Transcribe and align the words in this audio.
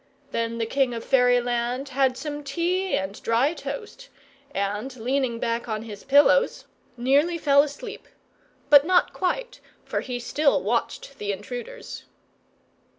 Then 0.31 0.57
the 0.57 0.65
king 0.65 0.95
of 0.95 1.05
Fairyland 1.05 1.89
had 1.89 2.17
some 2.17 2.43
tea 2.43 2.95
and 2.97 3.21
dry 3.21 3.53
toast, 3.53 4.09
and 4.49 4.95
leaning 4.95 5.37
back 5.39 5.69
on 5.69 5.83
his 5.83 6.03
pillows, 6.03 6.65
nearly 6.97 7.37
fell 7.37 7.61
asleep; 7.61 8.07
but 8.71 8.83
not 8.83 9.13
quite, 9.13 9.59
for 9.85 9.99
he 9.99 10.19
still 10.19 10.63
watched 10.63 11.19
the 11.19 11.31
intruders. 11.31 12.05